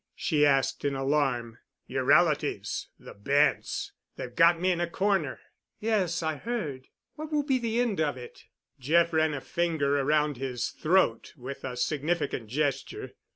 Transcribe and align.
she 0.15 0.43
asked 0.47 0.83
in 0.83 0.95
alarm. 0.95 1.59
"Your 1.85 2.03
relatives, 2.03 2.89
the 2.97 3.13
Bents. 3.13 3.91
They've 4.15 4.35
got 4.35 4.59
me 4.59 4.71
in 4.71 4.81
a 4.81 4.89
corner." 4.89 5.39
"Yes, 5.79 6.23
I 6.23 6.37
heard. 6.37 6.87
What 7.13 7.31
will 7.31 7.43
be 7.43 7.59
the 7.59 7.79
end 7.79 7.99
of 8.01 8.17
it?" 8.17 8.45
Jeff 8.79 9.13
ran 9.13 9.35
a 9.35 9.41
finger 9.41 9.99
around 9.99 10.37
his 10.37 10.69
throat 10.69 11.33
with 11.37 11.63
a 11.63 11.77
significant 11.77 12.47
gesture. 12.47 13.11